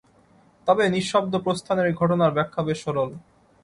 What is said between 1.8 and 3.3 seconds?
এই ঘটনার ব্যাখ্যা বেশ সরল।